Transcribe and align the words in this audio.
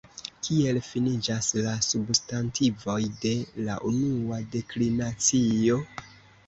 Kiel 0.45 0.79
finiĝas 0.85 1.49
la 1.67 1.75
substantivoj 1.89 2.97
de 3.27 3.37
la 3.69 3.77
unua 3.93 4.43
deklinacio? 4.59 5.81